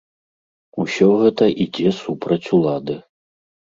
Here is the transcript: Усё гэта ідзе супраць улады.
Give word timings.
Усё 0.83 1.09
гэта 1.25 1.51
ідзе 1.65 1.89
супраць 2.01 2.43
улады. 2.59 2.95